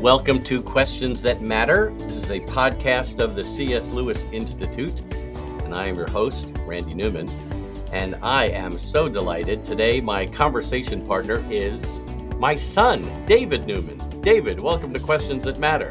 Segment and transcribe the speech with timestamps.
[0.00, 1.92] Welcome to Questions That Matter.
[1.96, 3.90] This is a podcast of the C.S.
[3.90, 5.00] Lewis Institute,
[5.64, 7.28] and I am your host, Randy Newman.
[7.90, 9.64] And I am so delighted.
[9.64, 12.02] Today, my conversation partner is
[12.38, 14.20] my son, David Newman.
[14.20, 15.90] David, welcome to Questions That Matter.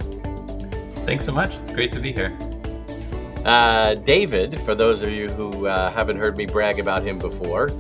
[1.08, 1.52] Thanks so much.
[1.56, 2.38] It's great to be here.
[3.46, 7.72] Uh, David, for those of you who uh, haven't heard me brag about him before,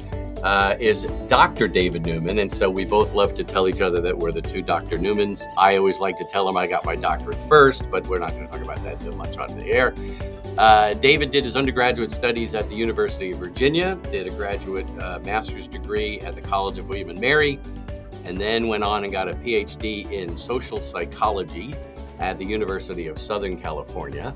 [0.44, 1.68] uh, is Dr.
[1.68, 2.40] David Newman.
[2.40, 5.00] And so we both love to tell each other that we're the two Dr.
[5.00, 5.46] Newmans.
[5.58, 8.46] I always like to tell him I got my doctorate first, but we're not going
[8.46, 9.94] to talk about that too much on the air.
[10.58, 15.20] Uh, David did his undergraduate studies at the University of Virginia, did a graduate uh,
[15.24, 17.60] master's degree at the College of William and Mary,
[18.26, 21.74] and then went on and got a PhD in social psychology
[22.20, 24.34] at the University of Southern California.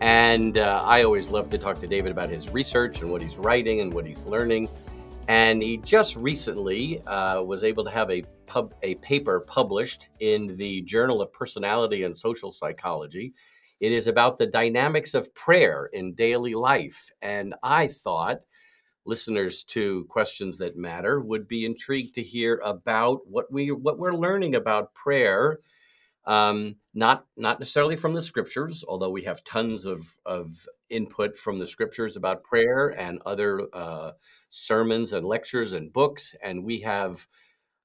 [0.00, 3.36] And uh, I always love to talk to David about his research and what he's
[3.36, 4.68] writing and what he's learning.
[5.32, 10.58] And he just recently uh, was able to have a pub, a paper published in
[10.58, 13.32] the Journal of Personality and Social Psychology.
[13.80, 17.08] It is about the dynamics of prayer in daily life.
[17.22, 18.40] And I thought
[19.06, 24.12] listeners to questions that matter would be intrigued to hear about what we what we're
[24.12, 25.60] learning about prayer
[26.24, 31.58] um, not not necessarily from the scriptures, although we have tons of of input from
[31.58, 34.12] the scriptures about prayer and other uh,
[34.48, 37.26] sermons and lectures and books, and we have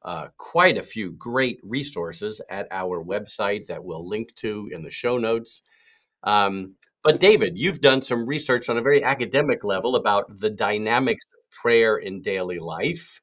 [0.04, 4.92] uh, quite a few great resources at our website that we'll link to in the
[4.92, 5.62] show notes.
[6.24, 11.26] Um, but David, you've done some research on a very academic level about the dynamics
[11.34, 13.22] of prayer in daily life.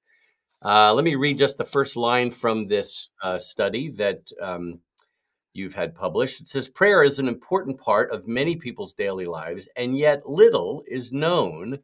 [0.64, 4.80] Uh, let me read just the first line from this uh, study that um,
[5.54, 6.40] you've had published.
[6.40, 10.82] It says prayer is an important part of many people's daily lives, and yet little
[10.86, 11.78] is known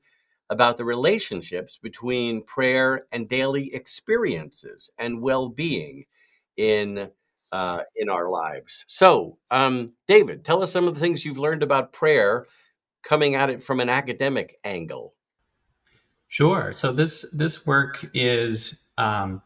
[0.50, 6.04] about the relationships between prayer and daily experiences and well-being
[6.56, 7.08] in
[7.52, 8.84] uh, in our lives.
[8.86, 12.46] So, um, David, tell us some of the things you've learned about prayer,
[13.02, 15.14] coming at it from an academic angle.
[16.28, 16.72] Sure.
[16.72, 19.42] So this this work is um,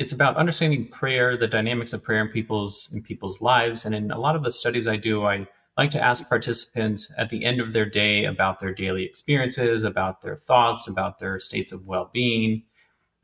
[0.00, 3.84] it's about understanding prayer, the dynamics of prayer in people's in people's lives.
[3.84, 5.46] And in a lot of the studies I do, I
[5.76, 10.22] like to ask participants at the end of their day about their daily experiences, about
[10.22, 12.62] their thoughts, about their states of well-being.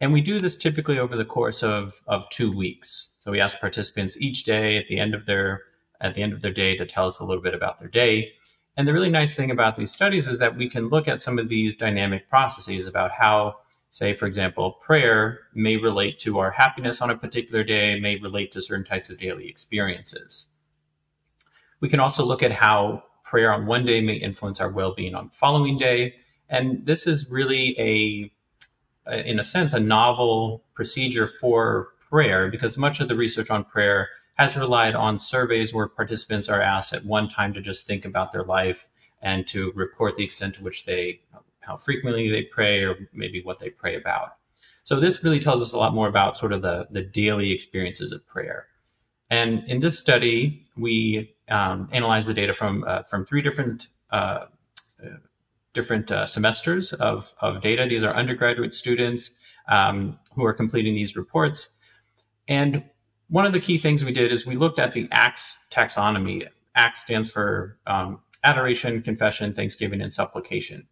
[0.02, 3.14] And we do this typically over the course of, of two weeks.
[3.20, 5.62] So we ask participants each day at the end of their
[6.02, 8.32] at the end of their day to tell us a little bit about their day.
[8.76, 11.38] And the really nice thing about these studies is that we can look at some
[11.38, 13.54] of these dynamic processes about how
[13.90, 18.52] say, for example, prayer may relate to our happiness on a particular day, may relate
[18.52, 20.48] to certain types of daily experiences.
[21.80, 25.14] We can also look at how prayer on one day may influence our well being
[25.14, 26.14] on the following day.
[26.48, 28.32] And this is really a,
[29.12, 34.08] in a sense, a novel procedure for prayer because much of the research on prayer
[34.34, 38.32] has relied on surveys where participants are asked at one time to just think about
[38.32, 38.88] their life
[39.22, 41.20] and to report the extent to which they
[41.66, 44.36] how frequently they pray or maybe what they pray about.
[44.84, 48.12] So this really tells us a lot more about sort of the, the daily experiences
[48.12, 48.66] of prayer.
[49.30, 54.46] And in this study, we um, analyzed the data from uh, from three different uh,
[55.76, 57.86] different uh, semesters of, of data.
[57.88, 59.30] These are undergraduate students
[59.68, 61.70] um, who are completing these reports.
[62.48, 62.82] And
[63.28, 66.48] one of the key things we did is we looked at the ACTS taxonomy.
[66.74, 70.88] ACTS stands for um, adoration, confession, thanksgiving, and supplication.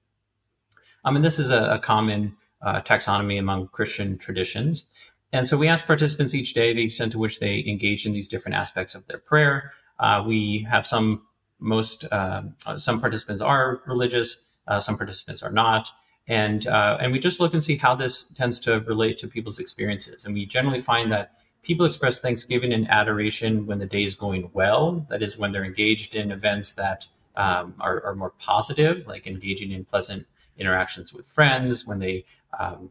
[1.05, 4.87] Um, and this is a, a common uh, taxonomy among Christian traditions.
[5.33, 8.29] And so we ask participants each day the extent to which they engage in these
[8.29, 9.73] different aspects of their prayer.
[9.99, 11.23] Uh, we have some
[11.61, 12.43] most uh,
[12.77, 14.39] some participants are religious,
[14.69, 15.89] uh, some participants are not,
[16.29, 19.59] and uh, and we just look and see how this tends to relate to people's
[19.59, 20.25] experiences.
[20.25, 21.33] And we generally find that
[21.63, 25.07] people express thanksgiving and adoration when the day is going well.
[25.11, 27.07] That is when they're engaged in events that
[27.37, 30.27] um, are, are more positive, like engaging in pleasant
[30.57, 32.25] interactions with friends, when they
[32.59, 32.91] um,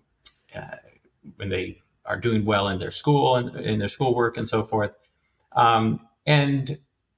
[0.56, 0.78] uh,
[1.38, 4.92] when they are doing well in their school and in their schoolwork and so forth.
[5.56, 6.78] Um, and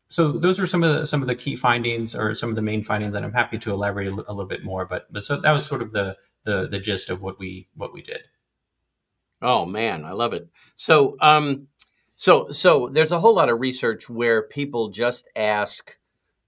[0.09, 2.61] so those are some of the some of the key findings or some of the
[2.61, 4.85] main findings, and I'm happy to elaborate a, little bit more.
[4.85, 7.93] But but so that was sort of the the the gist of what we what
[7.93, 8.21] we did.
[9.41, 10.47] Oh man, I love it.
[10.75, 11.67] So um,
[12.15, 15.97] so so there's a whole lot of research where people just ask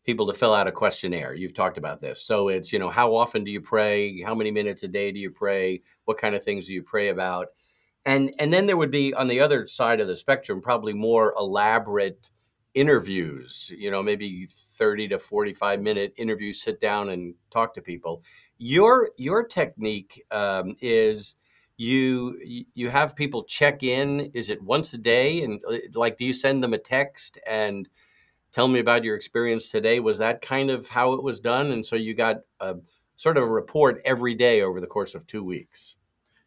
[0.07, 1.35] people to fill out a questionnaire.
[1.35, 2.23] You've talked about this.
[2.23, 4.21] So it's, you know, how often do you pray?
[4.21, 5.81] How many minutes a day do you pray?
[6.05, 7.47] What kind of things do you pray about?
[8.05, 11.33] And and then there would be on the other side of the spectrum probably more
[11.37, 12.29] elaborate
[12.73, 18.23] interviews, you know, maybe 30 to 45 minute interviews, sit down and talk to people.
[18.59, 21.35] Your your technique um, is
[21.75, 24.31] you you have people check in.
[24.33, 25.43] Is it once a day?
[25.43, 27.89] And uh, like, do you send them a text and
[28.57, 29.99] tell me about your experience today?
[29.99, 31.73] Was that kind of how it was done?
[31.73, 32.77] And so you got a
[33.15, 35.97] sort of a report every day over the course of two weeks.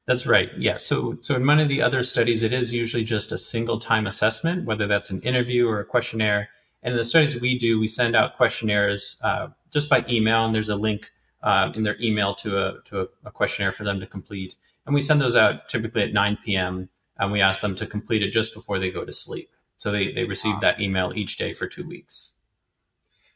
[0.07, 0.51] That's right.
[0.59, 0.77] Yeah.
[0.79, 4.09] So, so in many of the other studies, it is usually just a single time
[4.09, 6.49] assessment, whether that's an interview or a questionnaire.
[6.83, 10.53] And in the studies we do, we send out questionnaires uh, just by email, and
[10.53, 11.12] there's a link
[11.45, 14.57] uh, in their email to a to a, a, questionnaire for them to complete.
[14.85, 16.89] And we send those out typically at 9 p.m.
[17.19, 19.51] and we ask them to complete it just before they go to sleep.
[19.81, 20.61] So they they receive wow.
[20.61, 22.37] that email each day for two weeks.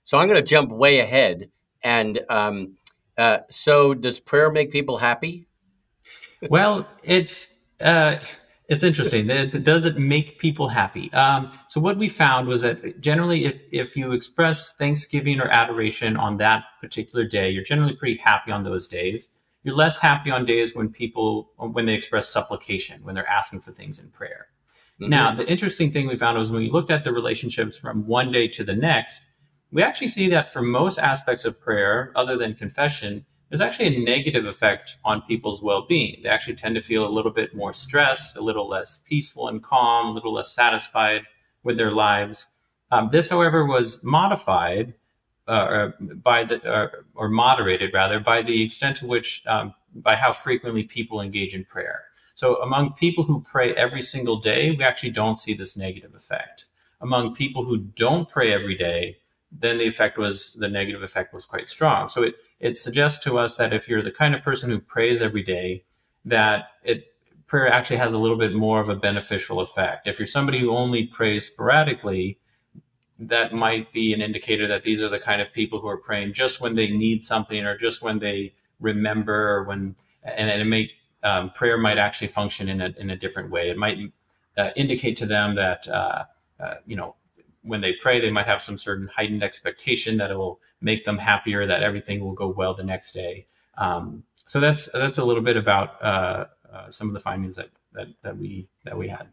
[0.05, 1.49] So I'm going to jump way ahead,
[1.82, 2.76] and um,
[3.17, 5.46] uh, so does prayer make people happy?
[6.50, 7.50] well, it's
[7.81, 8.17] uh,
[8.69, 9.26] it's interesting.
[9.62, 11.11] Does it make people happy?
[11.14, 16.14] Um, so what we found was that generally, if if you express thanksgiving or adoration
[16.19, 19.31] on that particular day, you're generally pretty happy on those days.
[19.62, 23.73] You're less happy on days when people when they express supplication, when they're asking for
[23.73, 24.49] things in prayer.
[25.00, 25.11] Mm-hmm.
[25.11, 28.31] Now, the interesting thing we found was when we looked at the relationships from one
[28.31, 29.26] day to the next,
[29.73, 34.05] we actually see that for most aspects of prayer, other than confession, there's actually a
[34.05, 36.20] negative effect on people's well-being.
[36.23, 39.62] They actually tend to feel a little bit more stressed, a little less peaceful and
[39.62, 41.23] calm, a little less satisfied
[41.62, 42.49] with their lives.
[42.90, 44.94] Um, this, however, was modified
[45.47, 45.88] uh,
[46.23, 50.85] by the uh, or moderated rather by the extent to which um, by how frequently
[50.85, 52.05] people engage in prayer.
[52.35, 56.67] So, among people who pray every single day, we actually don't see this negative effect.
[57.01, 59.19] Among people who don't pray every day,
[59.53, 62.09] then the effect was the negative effect was quite strong.
[62.09, 65.21] So it it suggests to us that if you're the kind of person who prays
[65.21, 65.85] every day,
[66.25, 67.05] that it
[67.47, 70.09] prayer actually has a little bit more of a beneficial effect.
[70.09, 72.39] If you're somebody who only prays sporadically,
[73.19, 76.33] that might be an indicator that these are the kind of people who are praying
[76.33, 80.65] just when they need something or just when they remember or when and, and it
[80.65, 80.91] may
[81.25, 83.71] um, prayer might actually function in a in a different way.
[83.71, 83.99] It might
[84.56, 86.25] uh, indicate to them that uh,
[86.61, 87.17] uh, you know
[87.62, 91.17] when they pray, they might have some certain heightened expectation that it will make them
[91.17, 93.47] happier, that everything will go well the next day.
[93.79, 97.71] Um, so that's that's a little bit about uh, uh, some of the findings that,
[97.93, 99.29] that that we that we had.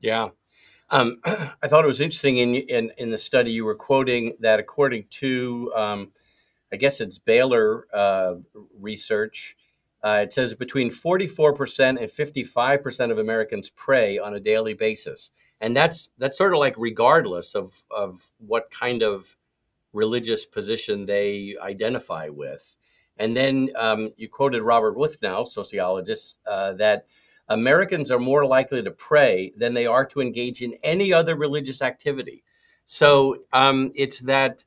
[0.00, 0.30] Yeah,
[0.90, 4.58] um, I thought it was interesting in, in in the study you were quoting that
[4.58, 6.12] according to um,
[6.72, 8.34] I guess it's Baylor uh,
[8.78, 9.56] research.
[10.04, 15.30] Uh, it says between 44% and 55% of Americans pray on a daily basis
[15.60, 19.34] and that's that's sort of like regardless of of what kind of
[19.94, 22.76] religious position they identify with.
[23.16, 27.06] And then um, you quoted Robert Wuthnow, sociologist, uh, that
[27.48, 31.80] Americans are more likely to pray than they are to engage in any other religious
[31.80, 32.42] activity.
[32.84, 34.64] So um, it's that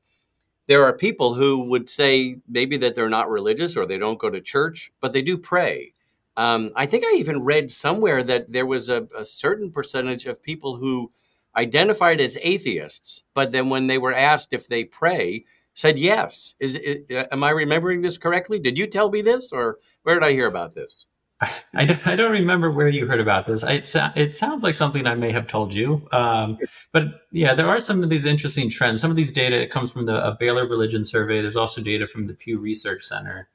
[0.68, 4.30] there are people who would say maybe that they're not religious or they don't go
[4.30, 5.94] to church, but they do pray.
[6.36, 10.44] Um, I think I even read somewhere that there was a, a, certain percentage of
[10.44, 11.12] people who
[11.56, 16.54] identified as atheists, but then when they were asked if they pray, said yes.
[16.60, 18.60] Is it, uh, am I remembering this correctly?
[18.60, 21.08] Did you tell me this, or where did I hear about this?
[21.40, 23.64] I, I, don't, remember where you heard about this.
[23.64, 26.08] It, it sounds like something I may have told you.
[26.12, 26.58] Um,
[26.92, 29.02] but yeah, there are some of these interesting trends.
[29.02, 31.42] Some of these data comes from the Baylor Religion Survey.
[31.42, 33.50] There's also data from the Pew Research Center.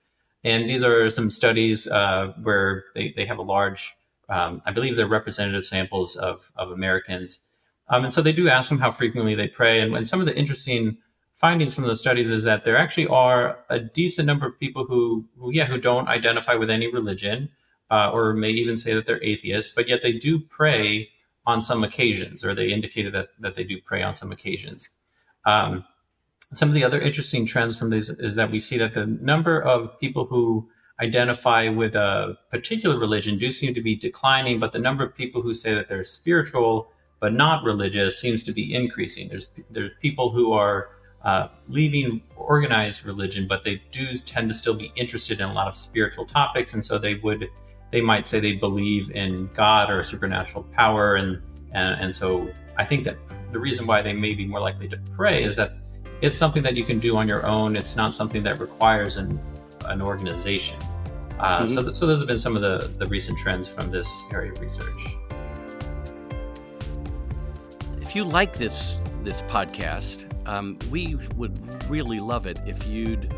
[0.45, 3.97] And these are some studies uh, where they, they have a large,
[4.29, 7.41] um, I believe they're representative samples of, of Americans.
[7.89, 9.81] Um, and so they do ask them how frequently they pray.
[9.81, 10.99] And, and some of the interesting
[11.35, 15.25] findings from those studies is that there actually are a decent number of people who,
[15.37, 17.49] who yeah, who don't identify with any religion
[17.93, 21.11] uh, or may even say that they're atheists, but yet they do pray
[21.47, 24.89] on some occasions, or they indicated that, that they do pray on some occasions.
[25.45, 25.85] Um,
[26.55, 29.61] some of the other interesting trends from this is that we see that the number
[29.61, 30.69] of people who
[31.01, 35.43] identify with a particular religion do seem to be declining, but the number of people
[35.43, 39.29] who say that they're spiritual but not religious seems to be increasing.
[39.29, 40.89] There's there's people who are
[41.25, 45.69] uh, leaving organized religion, but they do tend to still be interested in a lot
[45.69, 47.49] of spiritual topics, and so they would
[47.93, 51.41] they might say they believe in God or supernatural power, and
[51.73, 53.17] and, and so I think that
[53.53, 55.75] the reason why they may be more likely to pray is that
[56.23, 57.77] it's something that you can do on your own.
[57.77, 59.41] It's not something that requires an,
[59.87, 60.79] an organization.
[61.39, 61.69] Uh, mm-hmm.
[61.69, 64.53] so, th- so those have been some of the, the recent trends from this area
[64.53, 65.17] of research.
[68.01, 71.57] If you like this this podcast, um, we would
[71.91, 73.33] really love it if you'd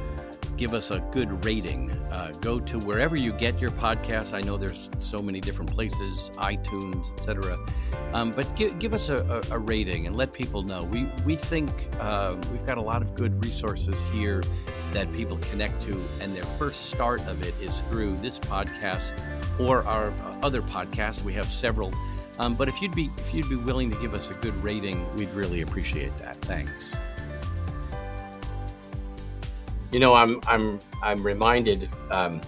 [0.57, 1.91] give us a good rating.
[2.11, 4.33] Uh, go to wherever you get your podcasts.
[4.33, 7.59] I know there's so many different places, iTunes, etc.
[8.13, 10.85] Um, but give, give us a, a, rating and let people know.
[10.85, 14.43] We we think uh, we've got a lot of good resources here
[14.93, 19.15] that people connect to, and their first start of it is through this podcast
[19.59, 21.23] or our uh, other podcasts.
[21.23, 21.93] We have several.
[22.39, 25.07] Um, but if you'd be if you'd be willing to give us a good rating,
[25.17, 26.37] we'd really appreciate that.
[26.37, 26.95] Thanks.
[29.95, 31.89] You know, I'm I'm I'm reminded.
[32.11, 32.41] Um,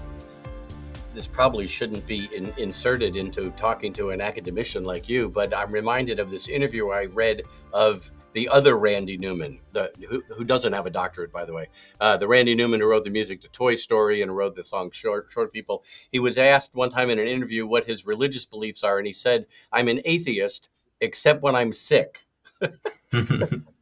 [1.15, 5.71] this probably shouldn't be in, inserted into talking to an academician like you, but I'm
[5.71, 10.73] reminded of this interview I read of the other Randy Newman, the who, who doesn't
[10.73, 11.69] have a doctorate, by the way,
[12.01, 14.91] uh, the Randy Newman who wrote the music to Toy Story and wrote the song
[14.91, 15.85] Short Short People.
[16.11, 19.13] He was asked one time in an interview what his religious beliefs are, and he
[19.13, 20.69] said, "I'm an atheist,
[21.01, 22.27] except when I'm sick."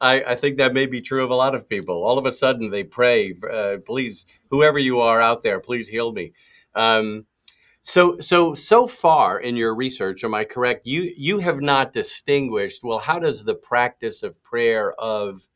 [0.00, 2.02] I, I, think that may be true of a lot of people.
[2.02, 6.12] All of a sudden, they pray, uh, "Please, whoever you are out there, please heal
[6.12, 6.32] me."
[6.74, 7.26] Um,
[7.82, 10.86] so, so so far in your research, am I correct?
[10.86, 12.84] You you have not distinguished.
[12.84, 15.46] Well, how does the practice of prayer of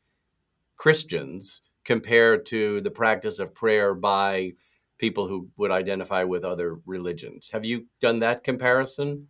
[0.77, 4.53] Christians compare to the practice of prayer by
[4.97, 7.49] people who would identify with other religions?
[7.51, 9.27] Have you done that comparison?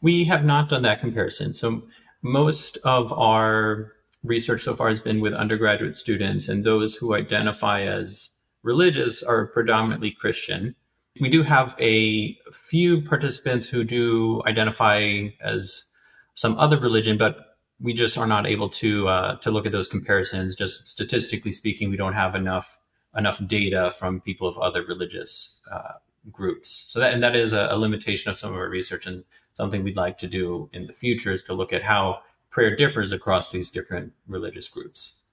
[0.00, 1.54] We have not done that comparison.
[1.54, 1.82] So
[2.22, 3.92] most of our
[4.26, 8.30] research so far has been with undergraduate students, and those who identify as
[8.62, 10.74] religious are predominantly Christian.
[11.20, 15.90] We do have a few participants who do identify as
[16.34, 19.88] some other religion, but we just are not able to uh, to look at those
[19.88, 20.56] comparisons.
[20.56, 22.78] Just statistically speaking, we don't have enough
[23.16, 25.92] enough data from people of other religious uh,
[26.30, 26.86] groups.
[26.90, 29.82] So that and that is a, a limitation of some of our research, and something
[29.82, 32.20] we'd like to do in the future is to look at how
[32.56, 35.24] prayer differs across these different religious groups.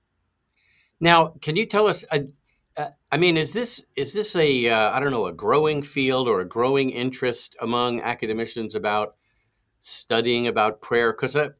[0.99, 2.03] Now, can you tell us?
[2.11, 2.19] Uh,
[2.75, 6.27] uh, I mean, is this is this a uh, I don't know a growing field
[6.27, 9.15] or a growing interest among academicians about
[9.79, 11.13] studying about prayer?
[11.13, 11.51] Because uh,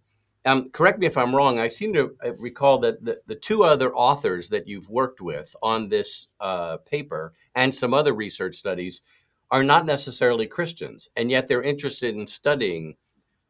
[0.44, 1.60] um, correct me if I'm wrong.
[1.60, 5.88] I seem to recall that the, the two other authors that you've worked with on
[5.88, 9.02] this uh, paper and some other research studies
[9.50, 12.98] are not necessarily Christians, and yet they're interested in studying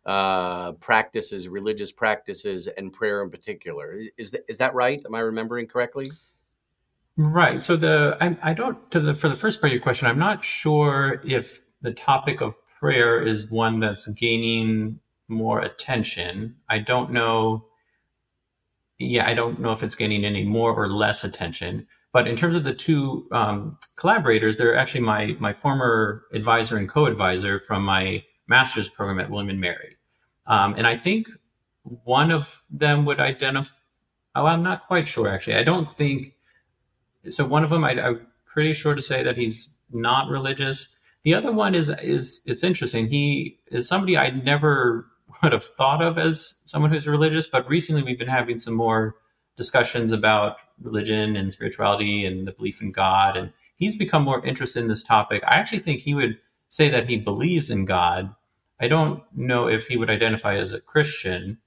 [0.05, 3.97] uh, practices, religious practices, and prayer in particular.
[4.17, 5.01] Is that, is that right?
[5.05, 6.11] Am I remembering correctly?
[7.15, 7.61] Right.
[7.61, 10.19] So the I, I don't to the for the first part of your question, I'm
[10.19, 16.55] not sure if the topic of prayer is one that's gaining more attention.
[16.69, 17.65] I don't know.
[18.97, 21.87] Yeah, I don't know if it's gaining any more or less attention.
[22.13, 26.89] But in terms of the two um, collaborators, they're actually my my former advisor and
[26.89, 29.97] co-advisor from my master's program at William and Mary.
[30.47, 31.27] Um, and I think
[31.83, 33.73] one of them would identify,
[34.35, 35.55] oh, I'm not quite sure actually.
[35.55, 36.33] I don't think,
[37.29, 40.95] so one of them, I, I'm pretty sure to say that he's not religious.
[41.23, 43.07] The other one is, is it's interesting.
[43.07, 45.07] He is somebody I never
[45.43, 49.15] would have thought of as someone who's religious, but recently we've been having some more
[49.55, 53.37] discussions about religion and spirituality and the belief in God.
[53.37, 55.43] And he's become more interested in this topic.
[55.45, 56.39] I actually think he would
[56.73, 58.33] say that he believes in God.
[58.79, 61.59] I don't know if he would identify as a Christian,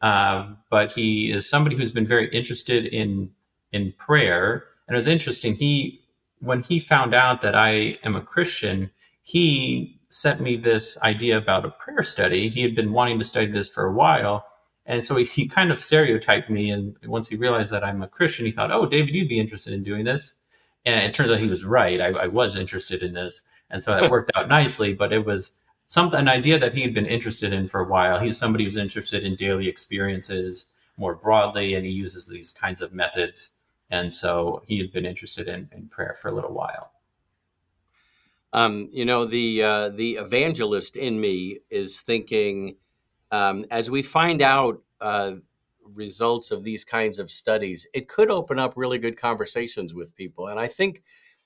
[0.00, 3.32] uh, but he is somebody who's been very interested in
[3.72, 4.64] in prayer.
[4.86, 5.56] And it was interesting.
[5.56, 6.04] He
[6.38, 11.64] when he found out that I am a Christian, he sent me this idea about
[11.64, 12.48] a prayer study.
[12.48, 14.46] He had been wanting to study this for a while.
[14.86, 16.70] And so he, he kind of stereotyped me.
[16.70, 19.72] And once he realized that I'm a Christian, he thought, oh, David, you'd be interested
[19.72, 20.36] in doing this.
[20.84, 22.00] And it turns out he was right.
[22.00, 24.94] I, I was interested in this and so that worked out nicely.
[24.94, 25.54] But it was
[25.88, 28.20] something an idea that he had been interested in for a while.
[28.20, 32.92] He's somebody who's interested in daily experiences more broadly, and he uses these kinds of
[32.92, 33.50] methods.
[33.90, 36.92] And so he had been interested in, in prayer for a little while.
[38.52, 42.76] Um, you know, the uh, the evangelist in me is thinking,
[43.30, 45.32] um, as we find out uh,
[45.94, 50.48] results of these kinds of studies, it could open up really good conversations with people.
[50.48, 51.02] And I think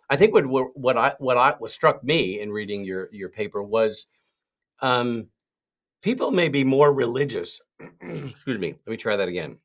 [0.08, 3.62] I think what what I what I what struck me in reading your your paper
[3.62, 4.06] was
[4.80, 5.26] um,
[6.02, 7.60] people may be more religious.
[8.00, 8.74] excuse me.
[8.86, 9.58] Let me try that again.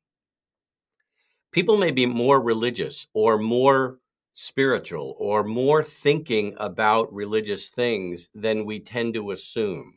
[1.52, 4.00] People may be more religious or more
[4.34, 9.94] spiritual or more thinking about religious things than we tend to assume.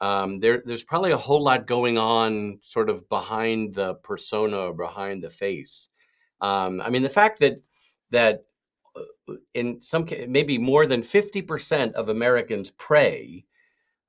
[0.00, 5.22] Um, there, there's probably a whole lot going on sort of behind the persona behind
[5.22, 5.88] the face.
[6.40, 7.62] Um, I mean, the fact that
[8.10, 8.44] that
[9.54, 13.44] in some maybe more than 50% of Americans pray.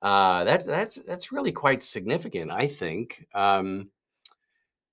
[0.02, 3.26] Uh, that's that's that's really quite significant, I think.
[3.34, 3.88] Um,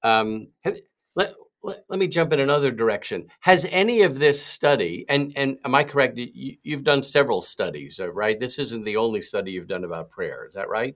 [0.04, 0.78] um, have,
[1.16, 1.34] let,
[1.64, 3.28] let, let me jump in another direction.
[3.42, 6.18] Has any of this study, and and am I correct?
[6.18, 8.40] You, you've done several studies, uh, right?
[8.40, 10.46] This isn't the only study you've done about prayer.
[10.48, 10.96] Is that right?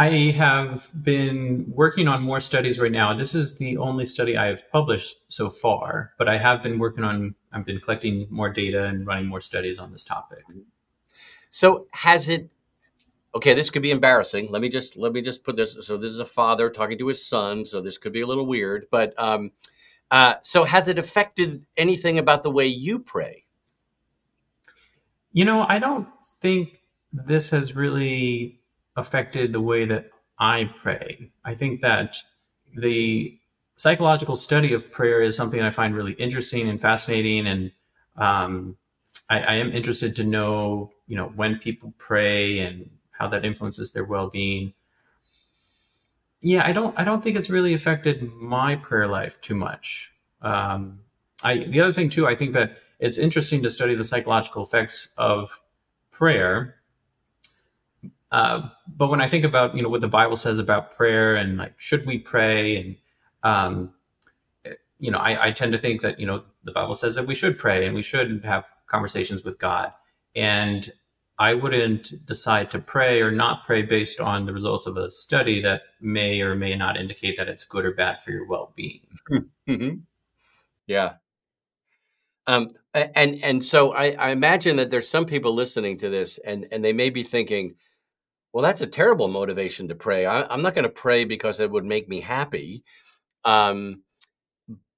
[0.00, 3.12] I have been working on more studies right now.
[3.14, 7.02] This is the only study I have published so far, but I have been working
[7.02, 10.44] on, I've been collecting more data and running more studies on this topic.
[11.50, 12.50] So has it,
[13.34, 14.50] okay, this could be embarrassing.
[14.50, 15.76] Let me just, let me just put this.
[15.80, 17.64] So this is a father talking to his son.
[17.64, 19.52] So this could be a little weird, but, um,
[20.10, 23.44] uh, so has it affected anything about the way you pray?
[25.32, 26.08] You know, I don't
[26.40, 26.80] think
[27.12, 28.60] this has really
[28.96, 31.30] affected the way that I pray.
[31.44, 32.16] I think that
[32.76, 33.38] the
[33.78, 37.72] psychological study of prayer is something I find really interesting and fascinating, and
[38.16, 38.76] um,
[39.30, 43.92] I, I, am interested to know, you know, when people pray and how that influences
[43.92, 44.74] their well-being.
[46.40, 50.12] Yeah, I don't, I don't think it's really affected my prayer life too much.
[50.42, 51.00] Um,
[51.42, 55.14] I, the other thing too, I think that it's interesting to study the psychological effects
[55.16, 55.60] of
[56.10, 56.78] prayer
[58.30, 61.56] uh, but when I think about you know what the Bible says about prayer and
[61.56, 62.96] like should we pray and
[63.42, 63.92] um,
[64.98, 67.34] you know I, I, tend to think that you know the Bible says that we
[67.34, 69.92] should pray and we should have conversations with God
[70.34, 70.90] and
[71.38, 75.62] I wouldn't decide to pray or not pray based on the results of a study
[75.62, 79.00] that may or may not indicate that it's good or bad for your well-being.
[79.68, 79.96] Mm-hmm.
[80.86, 81.16] Yeah.
[82.46, 86.66] Um, and and so I, I imagine that there's some people listening to this and
[86.72, 87.74] and they may be thinking,
[88.54, 90.24] well, that's a terrible motivation to pray.
[90.24, 92.82] I, am not going to pray because it would make me happy.
[93.44, 94.02] Um,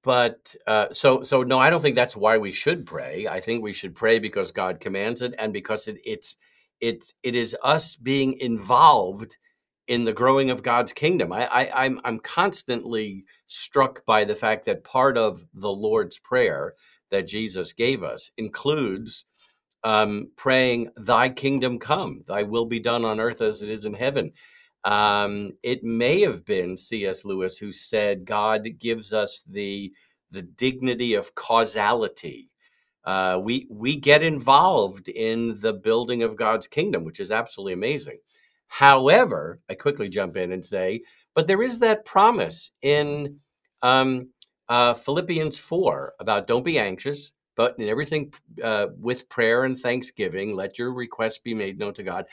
[0.03, 3.27] but uh, so so no, I don't think that's why we should pray.
[3.27, 6.37] I think we should pray because God commands it, and because it, it's
[6.79, 9.37] it it is us being involved
[9.87, 11.33] in the growing of God's kingdom.
[11.33, 16.73] I, I I'm I'm constantly struck by the fact that part of the Lord's prayer
[17.11, 19.25] that Jesus gave us includes
[19.83, 23.95] um, praying, Thy kingdom come, Thy will be done on earth as it is in
[23.95, 24.33] heaven.
[24.83, 27.23] Um, it may have been C.S.
[27.23, 29.91] Lewis who said, God gives us the,
[30.31, 32.49] the dignity of causality.
[33.05, 38.17] Uh, we, we get involved in the building of God's kingdom, which is absolutely amazing.
[38.67, 41.01] However, I quickly jump in and say,
[41.35, 43.37] but there is that promise in
[43.81, 44.29] um,
[44.69, 50.55] uh, Philippians 4 about don't be anxious, but in everything uh, with prayer and thanksgiving,
[50.55, 52.25] let your requests be made known to God.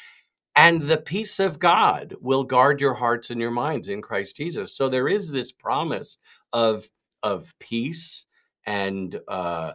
[0.58, 4.76] And the peace of God will guard your hearts and your minds in Christ Jesus.
[4.76, 6.18] So there is this promise
[6.52, 6.84] of,
[7.22, 8.26] of peace
[8.66, 9.74] and uh,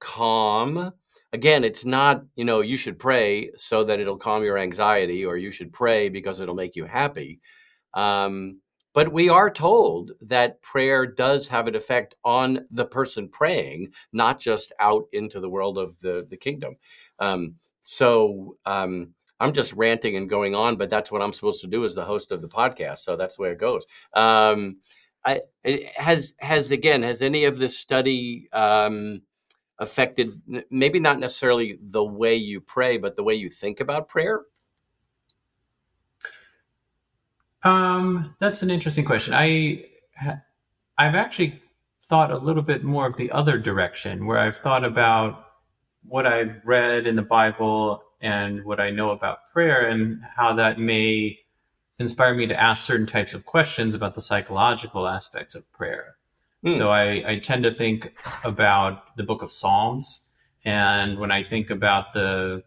[0.00, 0.92] calm.
[1.34, 5.36] Again, it's not, you know, you should pray so that it'll calm your anxiety or
[5.36, 7.38] you should pray because it'll make you happy.
[7.92, 8.62] Um,
[8.94, 14.40] but we are told that prayer does have an effect on the person praying, not
[14.40, 16.76] just out into the world of the, the kingdom.
[17.18, 21.66] Um, so um, I'm just ranting and going on, but that's what I'm supposed to
[21.66, 23.00] do as the host of the podcast.
[23.00, 23.84] So that's the way it goes.
[24.14, 24.76] Um,
[25.26, 25.40] I,
[25.96, 29.22] has has again has any of this study um,
[29.78, 34.42] affected maybe not necessarily the way you pray, but the way you think about prayer?
[37.62, 39.32] Um, that's an interesting question.
[39.34, 39.86] I
[40.98, 41.60] I've actually
[42.08, 45.46] thought a little bit more of the other direction, where I've thought about
[46.02, 50.78] what I've read in the Bible and what I know about prayer, and how that
[50.78, 51.38] may
[51.98, 56.16] inspire me to ask certain types of questions about the psychological aspects of prayer.
[56.64, 56.76] Mm.
[56.76, 61.70] So I, I tend to think about the Book of Psalms, and when I think
[61.70, 62.64] about the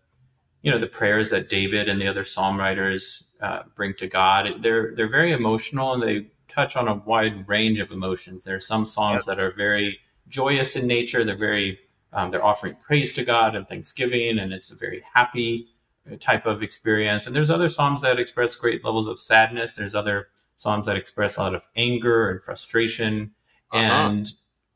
[0.61, 4.47] you know the prayers that David and the other psalm writers uh, bring to God.
[4.61, 8.43] They're they're very emotional and they touch on a wide range of emotions.
[8.43, 11.23] There are some psalms that are very joyous in nature.
[11.23, 11.79] They're very
[12.13, 15.67] um, they're offering praise to God and thanksgiving, and it's a very happy
[16.11, 17.27] uh, type of experience.
[17.27, 19.73] And there's other psalms that express great levels of sadness.
[19.73, 23.31] There's other psalms that express a lot of anger and frustration,
[23.71, 23.83] uh-huh.
[23.83, 24.31] and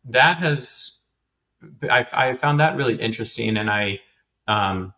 [0.05, 0.99] that has
[1.89, 3.99] I, I found that really interesting, and I
[4.47, 4.93] um,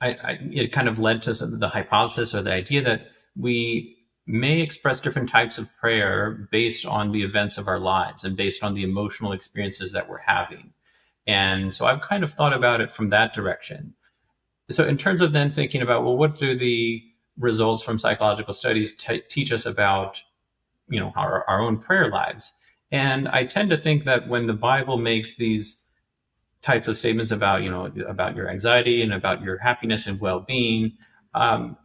[0.00, 4.60] I, I, it kind of led to the hypothesis or the idea that we may
[4.60, 8.74] express different types of prayer based on the events of our lives and based on
[8.74, 10.72] the emotional experiences that we're having.
[11.26, 13.94] And so I've kind of thought about it from that direction.
[14.70, 17.02] So, in terms of then thinking about, well, what do the
[17.38, 20.22] results from psychological studies t- teach us about,
[20.88, 22.54] you know, our, our own prayer lives?
[22.90, 25.86] And I tend to think that when the Bible makes these
[26.62, 30.92] types of statements about you know about your anxiety and about your happiness and well-being
[31.34, 31.76] um,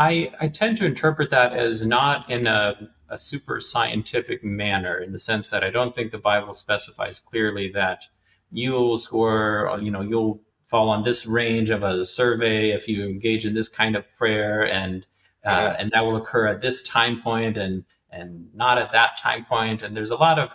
[0.00, 5.12] I, I tend to interpret that as not in a, a super scientific manner, in
[5.12, 8.04] the sense that I don't think the Bible specifies clearly that
[8.50, 13.44] you'll score, you know, you'll fall on this range of a survey if you engage
[13.44, 15.06] in this kind of prayer, and
[15.44, 19.44] uh, and that will occur at this time point, and and not at that time
[19.44, 19.82] point.
[19.82, 20.50] And there's a lot of,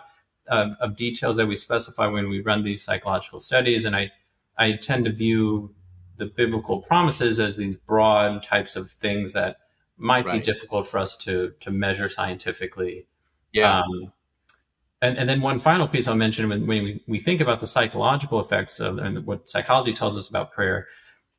[0.48, 4.10] of, of details that we specify when we run these psychological studies, and I
[4.58, 5.74] I tend to view
[6.16, 9.58] the biblical promises as these broad types of things that
[9.98, 10.34] might right.
[10.34, 13.06] be difficult for us to to measure scientifically.
[13.52, 13.80] Yeah.
[13.80, 14.12] Um,
[15.06, 17.66] and, and then one final piece I'll mention when, when we, we think about the
[17.66, 20.88] psychological effects of and what psychology tells us about prayer,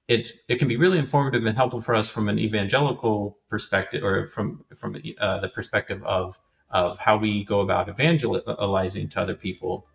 [0.07, 4.27] it it can be really informative and helpful for us from an evangelical perspective or
[4.27, 6.39] from from uh, the perspective of
[6.71, 9.87] of how we go about evangelizing to other people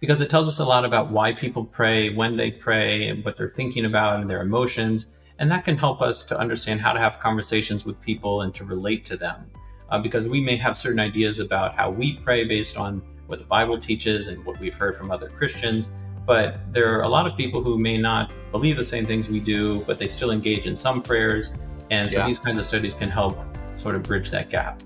[0.00, 3.36] because it tells us a lot about why people pray, when they pray, and what
[3.36, 5.08] they're thinking about and their emotions.
[5.38, 8.64] And that can help us to understand how to have conversations with people and to
[8.64, 9.50] relate to them.
[9.90, 13.44] Uh, because we may have certain ideas about how we pray based on what the
[13.44, 15.88] Bible teaches and what we've heard from other Christians.
[16.26, 19.38] But there are a lot of people who may not believe the same things we
[19.38, 21.52] do, but they still engage in some prayers.
[21.90, 22.26] And so yeah.
[22.26, 23.38] these kinds of studies can help
[23.76, 24.82] sort of bridge that gap.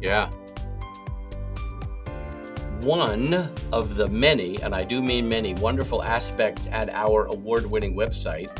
[0.00, 0.30] Yeah,
[2.80, 7.94] one of the many, and I do mean many, wonderful aspects at our award winning
[7.94, 8.50] website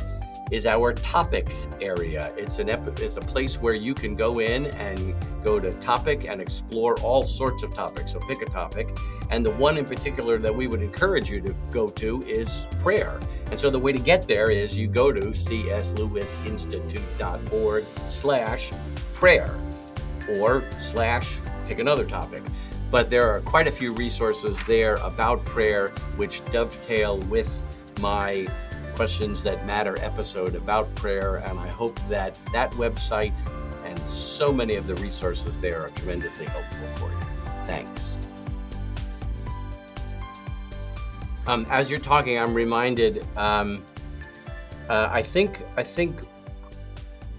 [0.50, 2.32] is our topics area.
[2.36, 6.26] It's an ep- it's a place where you can go in and go to topic
[6.28, 8.12] and explore all sorts of topics.
[8.12, 8.96] So pick a topic,
[9.30, 13.20] and the one in particular that we would encourage you to go to is prayer.
[13.50, 18.70] And so the way to get there is you go to cslewisinstitute.org slash
[19.14, 19.58] prayer
[20.38, 22.42] or slash pick another topic
[22.90, 27.50] but there are quite a few resources there about prayer which dovetail with
[28.00, 28.46] my
[28.98, 33.32] questions that matter episode about prayer and i hope that that website
[33.84, 37.26] and so many of the resources there are tremendously helpful for you
[37.64, 38.16] thanks
[41.46, 43.84] um, as you're talking i'm reminded um,
[44.88, 46.18] uh, i think i think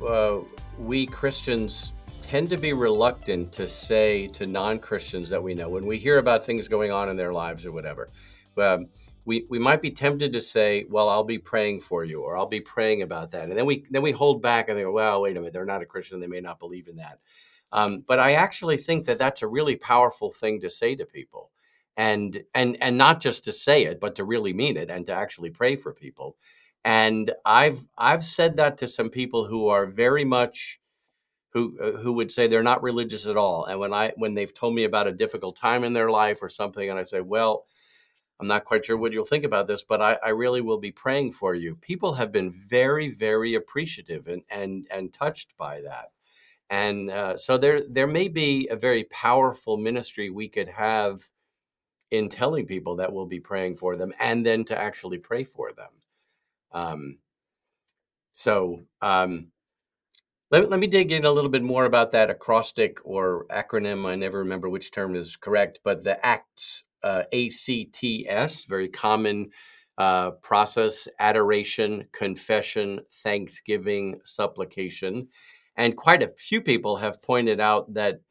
[0.08, 0.38] uh,
[0.78, 1.92] we christians
[2.22, 6.46] tend to be reluctant to say to non-Christians that we know when we hear about
[6.46, 8.10] things going on in their lives or whatever.
[8.56, 8.88] Um,
[9.30, 12.48] we, we might be tempted to say, "Well, I'll be praying for you," or "I'll
[12.48, 15.38] be praying about that," and then we then we hold back and think, "Well, wait
[15.38, 17.20] a minute, they're not a Christian; they may not believe in that."
[17.72, 21.52] Um, but I actually think that that's a really powerful thing to say to people,
[21.96, 25.14] and and and not just to say it, but to really mean it and to
[25.14, 26.36] actually pray for people.
[26.84, 30.82] And I've I've said that to some people who are very much
[31.52, 34.54] who uh, who would say they're not religious at all and when i when they've
[34.54, 37.66] told me about a difficult time in their life or something and i say well
[38.40, 40.92] i'm not quite sure what you'll think about this but i, I really will be
[40.92, 41.76] praying for you.
[41.76, 46.12] People have been very very appreciative and and and touched by that.
[46.70, 51.22] And uh, so there there may be a very powerful ministry we could have
[52.12, 55.72] in telling people that we'll be praying for them and then to actually pray for
[55.74, 55.92] them.
[56.72, 57.18] Um,
[58.34, 59.48] so um,
[60.52, 64.08] let, let me dig in a little bit more about that acrostic or acronym.
[64.08, 69.50] I never remember which term is correct, but the ACTS, uh, ACTS, very common
[69.98, 75.28] uh, process adoration, confession, thanksgiving, supplication.
[75.76, 78.22] And quite a few people have pointed out that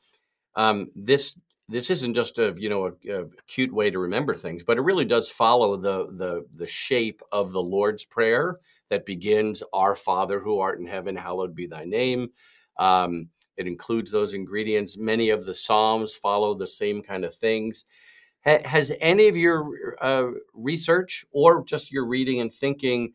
[0.55, 1.37] um, this
[1.69, 4.83] this isn't just a you know a, a, cute way to remember things, but it
[4.83, 8.59] really does follow the the the shape of the Lord's prayer
[8.91, 12.31] that begins, Our Father who art in heaven, hallowed be thy name.
[12.79, 14.97] Um, it includes those ingredients.
[14.97, 17.85] Many of the Psalms follow the same kind of things.
[18.45, 23.13] Ha- has any of your uh, research or just your reading and thinking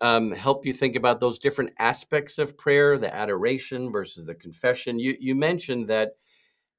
[0.00, 4.98] um, help you think about those different aspects of prayer, the adoration versus the confession?
[4.98, 6.12] You, you mentioned that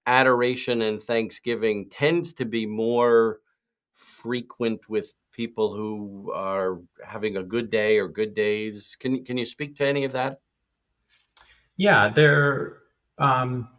[0.05, 3.39] adoration and thanksgiving tends to be more
[3.93, 8.95] frequent with people who are having a good day or good days.
[8.99, 10.39] Can can you speak to any of that?
[11.77, 12.77] Yeah, there.
[13.17, 13.69] Um,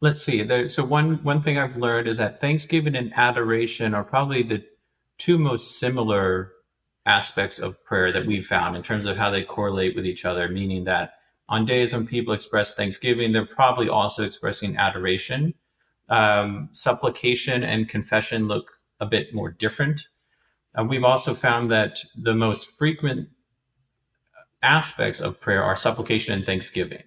[0.00, 0.42] let's see.
[0.42, 4.64] There, so one one thing I've learned is that Thanksgiving and adoration are probably the
[5.18, 6.52] two most similar
[7.06, 10.48] aspects of prayer that we've found in terms of how they correlate with each other.
[10.48, 11.14] Meaning that
[11.48, 15.54] on days when people express Thanksgiving, they're probably also expressing adoration.
[16.08, 20.08] Um, supplication and confession look a bit more different.
[20.78, 23.28] Uh, we've also found that the most frequent
[24.62, 27.02] aspects of prayer are supplication and thanksgiving.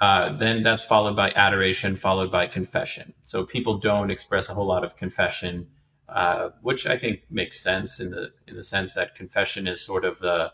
[0.00, 3.14] Uh, then that's followed by adoration, followed by confession.
[3.24, 5.68] So people don't express a whole lot of confession,
[6.08, 10.04] uh, which I think makes sense in the in the sense that confession is sort
[10.04, 10.52] of the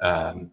[0.00, 0.50] um,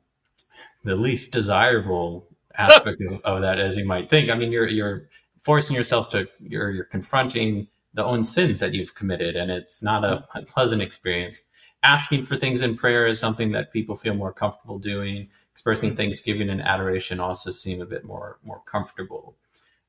[0.84, 4.30] the least desirable aspect of, of that as you might think.
[4.30, 5.10] I mean, you're you're
[5.42, 10.04] forcing yourself to you're you're confronting the own sins that you've committed, and it's not
[10.04, 11.48] a, a pleasant experience.
[11.82, 15.30] Asking for things in prayer is something that people feel more comfortable doing.
[15.58, 19.36] Expressing thanksgiving and adoration also seem a bit more more comfortable.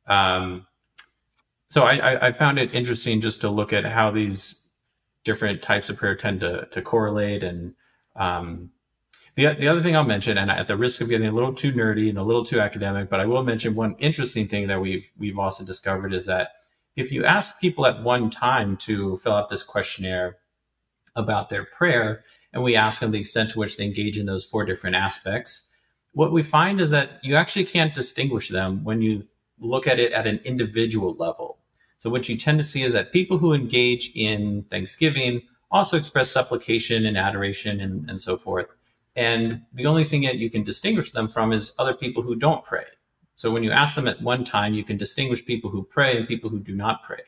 [0.07, 0.66] Um,
[1.68, 4.70] so I, I, found it interesting just to look at how these
[5.24, 7.42] different types of prayer tend to, to correlate.
[7.42, 7.74] And
[8.16, 8.70] um,
[9.35, 11.74] the, the other thing I'll mention, and at the risk of getting a little too
[11.74, 15.12] nerdy and a little too academic, but I will mention one interesting thing that we've
[15.18, 16.52] we've also discovered is that
[16.96, 20.38] if you ask people at one time to fill out this questionnaire
[21.14, 22.24] about their prayer,
[22.59, 25.68] and we ask them the extent to which they engage in those four different aspects,
[26.11, 29.23] what we find is that you actually can't distinguish them when you
[29.61, 31.59] look at it at an individual level.
[32.01, 36.33] So what you tend to see is that people who engage in Thanksgiving also express
[36.33, 38.66] supplication and adoration and, and so forth.
[39.14, 42.64] And the only thing that you can distinguish them from is other people who don't
[42.64, 42.87] pray.
[43.37, 46.27] So when you ask them at one time, you can distinguish people who pray and
[46.27, 47.21] people who do not pray.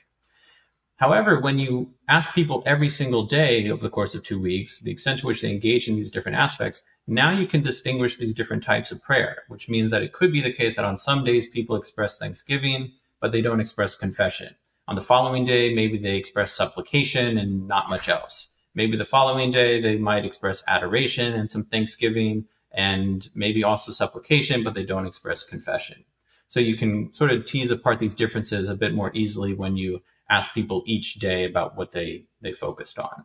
[1.01, 4.91] However, when you ask people every single day over the course of two weeks, the
[4.91, 8.63] extent to which they engage in these different aspects, now you can distinguish these different
[8.63, 11.49] types of prayer, which means that it could be the case that on some days
[11.49, 14.55] people express thanksgiving, but they don't express confession.
[14.89, 18.51] On the following day, maybe they express supplication and not much else.
[18.75, 24.63] Maybe the following day, they might express adoration and some thanksgiving and maybe also supplication,
[24.63, 26.05] but they don't express confession.
[26.49, 30.03] So you can sort of tease apart these differences a bit more easily when you
[30.31, 33.25] ask people each day about what they they focused on.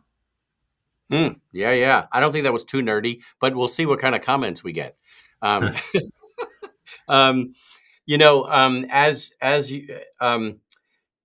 [1.10, 2.06] Mm, yeah, yeah.
[2.12, 4.72] I don't think that was too nerdy, but we'll see what kind of comments we
[4.72, 4.96] get.
[5.40, 5.74] Um,
[7.08, 7.54] um,
[8.06, 10.58] you know, um, as as you, um,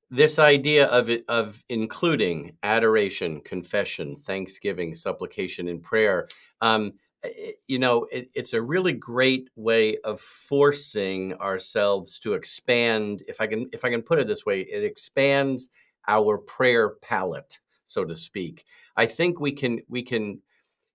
[0.10, 6.28] this idea of it, of including adoration, confession, thanksgiving, supplication, and prayer.
[7.68, 13.24] You know, it, it's a really great way of forcing ourselves to expand.
[13.28, 15.70] If I can, if I can put it this way, it expands
[16.08, 18.66] our prayer palette, so to speak.
[18.98, 20.42] I think we can, we can,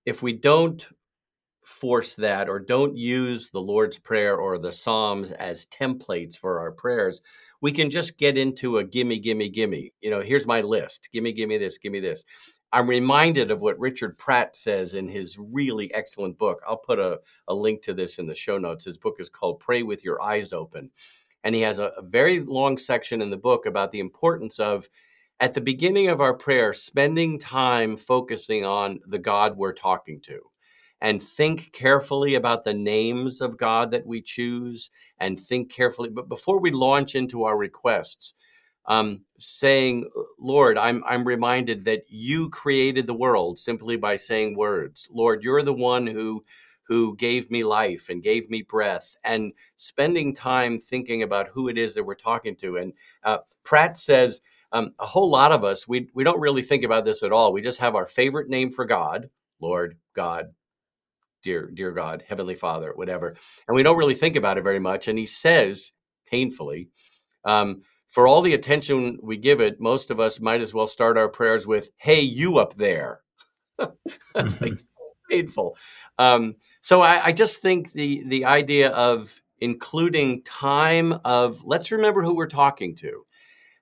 [0.05, 0.85] if we don't
[1.63, 6.71] force that or don't use the Lord's Prayer or the Psalms as templates for our
[6.71, 7.23] prayers,
[7.61, 9.93] we can just get into a gimme, gimme, gimme.
[10.01, 11.09] You know, here's my list.
[11.13, 12.25] Gimme, gimme this, gimme this.
[12.73, 16.61] I'm reminded of what Richard Pratt says in his really excellent book.
[16.67, 18.85] I'll put a, a link to this in the show notes.
[18.85, 20.91] His book is called Pray with Your Eyes Open.
[21.45, 24.89] And he has a, a very long section in the book about the importance of,
[25.39, 30.41] at the beginning of our prayer, spending time focusing on the God we're talking to
[31.03, 36.09] and think carefully about the names of God that we choose and think carefully.
[36.09, 38.35] But before we launch into our requests,
[38.89, 45.09] um, saying, Lord, I'm, I'm reminded that you created the world simply by saying words.
[45.11, 46.43] Lord, you're the one who,
[46.85, 51.77] who gave me life and gave me breath, and spending time thinking about who it
[51.77, 52.77] is that we're talking to.
[52.77, 52.93] And
[53.25, 54.41] uh, Pratt says,
[54.73, 57.53] um, a whole lot of us, we, we don't really think about this at all.
[57.53, 60.47] We just have our favorite name for God, Lord, God,
[61.43, 63.35] dear, dear God, Heavenly Father, whatever.
[63.67, 65.09] And we don't really think about it very much.
[65.09, 65.93] And he says,
[66.27, 66.89] painfully,
[67.45, 71.19] um, for all the attention we give it, most of us might as well start
[71.19, 73.21] our prayers with, Hey, you up there.
[74.35, 74.87] That's like so
[75.31, 75.77] painful.
[76.19, 82.23] Um, so I, I just think the the idea of including time of let's remember
[82.23, 83.25] who we're talking to.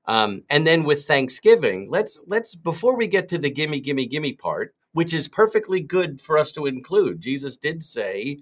[0.06, 4.34] Um, and then with Thanksgiving, let's let's before we get to the gimme, gimme, gimme
[4.34, 7.20] part, which is perfectly good for us to include.
[7.20, 8.38] Jesus did say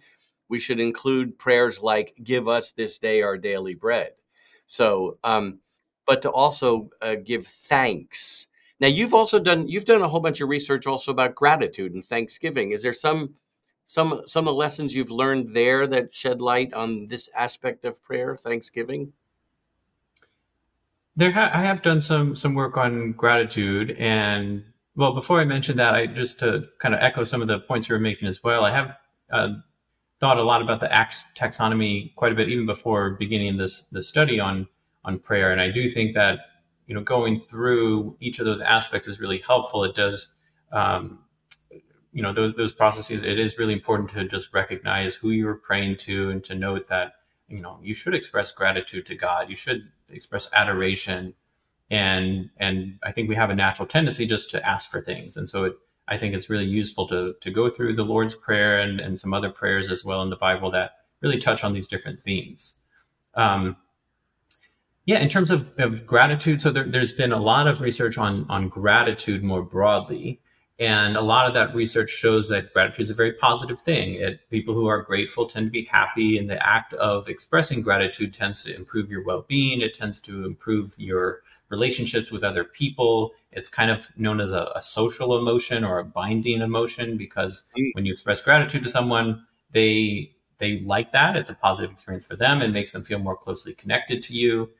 [0.49, 4.13] we should include prayers like "Give us this day our daily bread."
[4.67, 5.61] So um,
[6.07, 8.47] but to also uh, give thanks.
[8.81, 12.05] Now you've also done you've done a whole bunch of research also about gratitude and
[12.05, 12.73] thanksgiving.
[12.73, 13.35] Is there some
[13.87, 18.03] some some of the lessons you've learned there that shed light on this aspect of
[18.03, 19.13] prayer, thanksgiving?
[21.15, 24.65] There, ha- I have done some some work on gratitude, and
[24.97, 27.89] well, before I mention that, I just to kind of echo some of the points
[27.89, 28.65] you were making as well.
[28.65, 28.97] I have
[29.31, 29.49] uh,
[30.21, 34.09] thought a lot about the Acts taxonomy quite a bit, even before beginning this this
[34.09, 34.67] study on
[35.05, 35.53] on prayer.
[35.53, 36.41] And I do think that
[36.87, 39.85] you know going through each of those aspects is really helpful.
[39.85, 40.35] It does.
[40.73, 41.19] Um,
[42.13, 45.97] you know those those processes it is really important to just recognize who you're praying
[45.97, 47.15] to and to note that
[47.49, 51.35] you know you should express gratitude to god you should express adoration
[51.91, 55.49] and and i think we have a natural tendency just to ask for things and
[55.49, 59.01] so it, i think it's really useful to to go through the lord's prayer and
[59.01, 62.23] and some other prayers as well in the bible that really touch on these different
[62.23, 62.81] themes
[63.35, 63.77] um,
[65.05, 68.47] yeah, in terms of, of gratitude, so there, has been a lot of research on
[68.49, 70.41] on gratitude more broadly,
[70.79, 74.15] And a lot of that research shows that gratitude is a very positive thing.
[74.15, 78.33] It, people who are grateful tend to be happy, and the act of expressing gratitude
[78.35, 79.81] tends to improve your well being.
[79.81, 83.33] It tends to improve your relationships with other people.
[83.51, 87.91] It's kind of known as a, a social emotion or a binding emotion because mm.
[87.95, 91.35] when you express gratitude to someone, they they like that.
[91.37, 94.71] It's a positive experience for them and makes them feel more closely connected to you.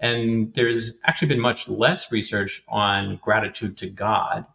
[0.00, 4.46] And there's actually been much less research on gratitude to God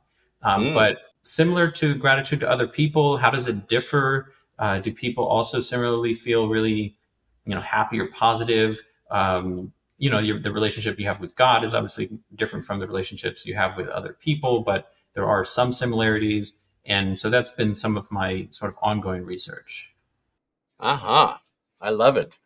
[0.43, 0.73] um, mm.
[0.73, 4.31] But similar to gratitude to other people, how does it differ?
[4.59, 6.95] Uh, do people also similarly feel really,
[7.45, 8.81] you know, happy or positive?
[9.09, 12.87] Um, you know, your, the relationship you have with God is obviously different from the
[12.87, 16.53] relationships you have with other people, but there are some similarities.
[16.85, 19.95] And so that's been some of my sort of ongoing research.
[20.79, 21.23] Aha.
[21.23, 21.37] Uh-huh.
[21.79, 22.37] I love it.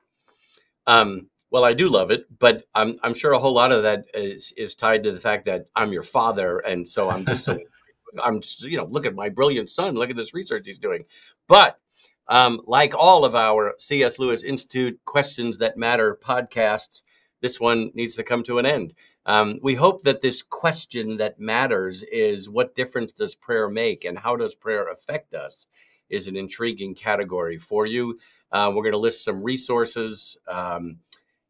[0.85, 4.05] Um, well, I do love it, but I'm I'm sure a whole lot of that
[4.13, 7.57] is is tied to the fact that I'm your father, and so I'm just so
[8.23, 9.95] I'm, you know, look at my brilliant son.
[9.95, 11.05] Look at this research he's doing.
[11.47, 11.79] But
[12.27, 14.19] um, like all of our C.S.
[14.19, 17.03] Lewis Institute Questions That Matter podcasts,
[17.41, 18.93] this one needs to come to an end.
[19.25, 24.17] Um, we hope that this question that matters is what difference does prayer make and
[24.17, 25.67] how does prayer affect us
[26.09, 28.17] is an intriguing category for you.
[28.51, 30.37] Uh, we're going to list some resources.
[30.47, 30.99] Um,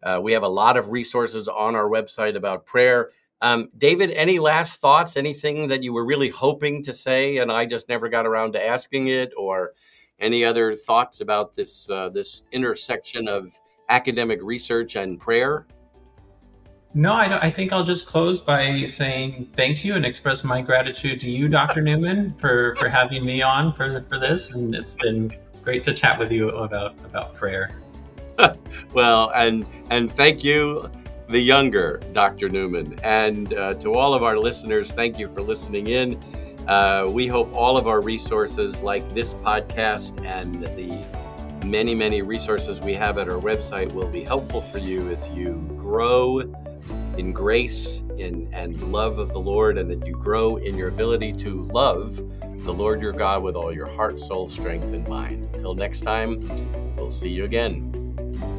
[0.03, 3.11] uh, we have a lot of resources on our website about prayer.
[3.41, 5.17] Um, David, any last thoughts?
[5.17, 8.65] Anything that you were really hoping to say, and I just never got around to
[8.65, 9.73] asking it, or
[10.19, 15.65] any other thoughts about this uh, this intersection of academic research and prayer?
[16.93, 21.19] No, I, I, think I'll just close by saying thank you and express my gratitude
[21.21, 21.81] to you, Dr.
[21.81, 24.53] Newman, for, for having me on for, for this.
[24.53, 25.31] And it's been
[25.61, 27.75] great to chat with you about, about prayer.
[28.93, 30.89] well, and and thank you
[31.29, 32.49] the younger Dr.
[32.49, 32.97] Newman.
[33.03, 36.19] And uh, to all of our listeners, thank you for listening in.
[36.67, 41.05] Uh, we hope all of our resources, like this podcast and the
[41.65, 45.53] many, many resources we have at our website, will be helpful for you as you
[45.77, 46.39] grow
[47.17, 51.33] in grace in, and love of the Lord, and that you grow in your ability
[51.33, 55.47] to love the Lord your God with all your heart, soul, strength, and mind.
[55.53, 56.49] Until next time,
[56.97, 58.06] we'll see you again.
[58.17, 58.56] Thank you.